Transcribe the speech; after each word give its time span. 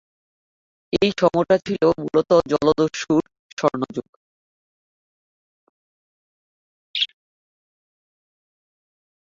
এ 0.99 1.07
সময়টা 1.21 1.55
ছিল 1.67 1.81
মূলত 2.01 2.31
জলদস্যুতার 2.51 3.25
স্বর্ণযুগ। 3.57 4.07